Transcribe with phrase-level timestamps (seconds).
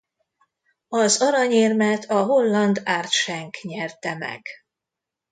[0.87, 4.47] Az aranyérmet a holland Ard Schenk nyerte meg.